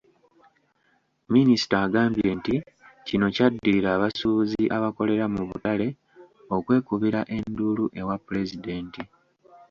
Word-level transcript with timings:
Minisita 1.33 1.75
agambye 1.85 2.27
nti 2.39 2.55
kino 3.07 3.25
kyaddirira 3.35 3.89
abasuubuzi 3.93 4.63
abakolera 4.77 5.25
mu 5.33 5.41
butale 5.49 5.87
okwekubira 6.55 7.19
enduulu 7.35 7.83
ewa 7.99 8.15
Pulezidenti. 8.25 9.01